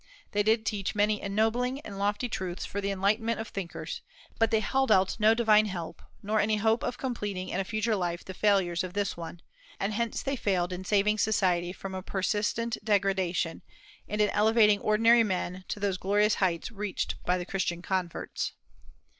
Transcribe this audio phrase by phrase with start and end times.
[0.31, 4.01] They did teach many ennobling and lofty truths for the enlightenment of thinkers;
[4.39, 7.95] but they held out no divine help, nor any hope of completing in a future
[7.95, 9.43] life the failures of this one;
[9.79, 13.61] and hence they failed in saving society from a persistent degradation,
[14.09, 18.53] and in elevating ordinary men to those glorious heights reached by the Christian converts.